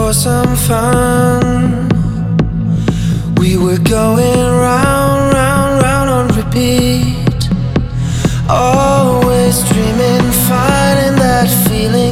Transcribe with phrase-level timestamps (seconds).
[0.00, 1.86] for some fun.
[3.36, 7.40] We were going round, round, round on repeat.
[8.48, 12.09] Always dreaming, finding that feeling.